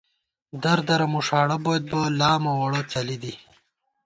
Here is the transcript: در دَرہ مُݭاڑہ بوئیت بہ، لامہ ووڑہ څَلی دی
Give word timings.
در 0.63 0.79
دَرہ 0.87 1.07
مُݭاڑہ 1.13 1.57
بوئیت 1.63 1.83
بہ، 1.91 2.01
لامہ 2.19 2.51
ووڑہ 2.59 2.81
څَلی 2.91 3.17
دی 3.21 3.33